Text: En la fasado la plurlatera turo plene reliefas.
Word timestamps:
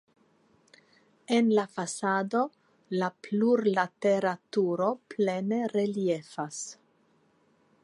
En 1.35 1.49
la 1.57 1.65
fasado 1.73 2.41
la 3.01 3.11
plurlatera 3.27 4.33
turo 4.57 4.89
plene 5.15 5.63
reliefas. 5.77 6.63